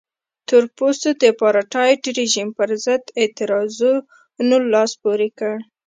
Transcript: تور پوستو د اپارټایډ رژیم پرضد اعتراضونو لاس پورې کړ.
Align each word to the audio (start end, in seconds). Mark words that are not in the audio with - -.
تور 0.47 0.63
پوستو 0.77 1.09
د 1.19 1.21
اپارټایډ 1.33 2.01
رژیم 2.19 2.47
پرضد 2.57 3.03
اعتراضونو 3.21 4.55
لاس 4.73 4.91
پورې 5.03 5.29
کړ. 5.39 5.55